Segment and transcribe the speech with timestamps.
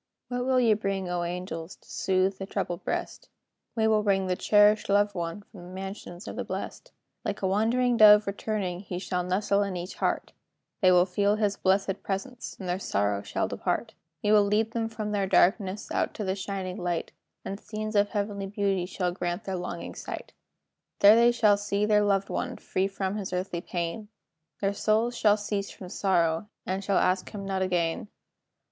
[0.29, 3.29] What will ye bring, O angels, To soothe the troubled breast?
[3.75, 6.91] "We will bring the cherished loved one From the mansions of the blest.
[7.23, 10.33] Like a wandering dove returning, He shall nestle in each heart;
[10.81, 13.93] They will feel his blesséd presence, And their sorrow shall depart.
[14.23, 17.11] "We will lead them from their darkness Out to the shining light,
[17.45, 20.33] And scenes of heavenly beauty Shall greet their longing sight.
[21.01, 24.07] There shall they see their loved one, Free from his earthly pain;
[24.61, 28.07] Their souls shall cease from sorrow, And shall ask him not again.